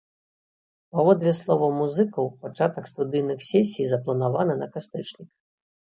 Паводле 0.95 1.33
словаў 1.41 1.71
музыкаў, 1.81 2.33
пачатак 2.47 2.91
студыйных 2.93 3.39
сесій 3.53 3.89
запланаваны 3.97 4.53
на 4.67 4.75
кастрычнік. 4.77 5.29